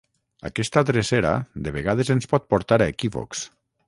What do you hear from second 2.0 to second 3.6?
ens pot portar a equívocs